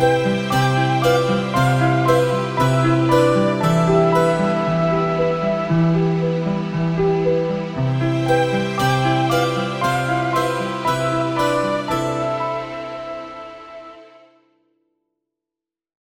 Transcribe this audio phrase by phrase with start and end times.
[0.00, 0.39] Música